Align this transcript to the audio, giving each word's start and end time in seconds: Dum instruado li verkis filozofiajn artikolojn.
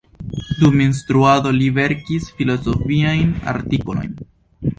Dum 0.61 0.77
instruado 0.85 1.51
li 1.57 1.67
verkis 1.77 2.31
filozofiajn 2.41 3.31
artikolojn. 3.55 4.19